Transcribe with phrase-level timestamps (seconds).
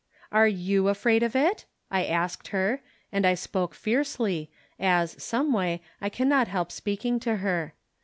[0.31, 6.09] "Are you afraid of it?" I asked her, and I spoke fiercely, as, someway, I
[6.09, 7.75] can not help speak ing to her.